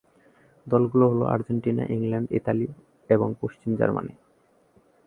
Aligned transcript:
দলগুলো 0.67 1.05
হল: 1.11 1.21
Argentina, 1.25 1.83
England, 1.89 2.27
Italy 2.31 2.67
এবং 3.09 3.27
পশ্চিম 3.41 3.71
জার্মানি। 3.75 4.13